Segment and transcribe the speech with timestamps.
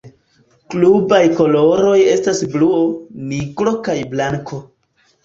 [0.73, 2.79] Klubaj koloroj estas bluo,
[3.35, 4.61] nigro kaj blanko.